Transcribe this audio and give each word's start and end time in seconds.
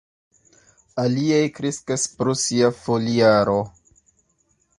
Aliaj 1.03 1.41
kreskas 1.57 2.07
pro 2.15 2.35
sia 2.45 2.73
foliaro. 2.79 3.59